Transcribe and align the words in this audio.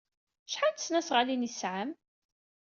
Acḥal 0.47 0.71
n 0.73 0.75
tesnasɣalin 0.77 1.45
ay 1.47 1.51
tesɛam? 1.51 1.89